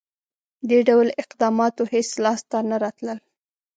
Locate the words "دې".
0.69-0.79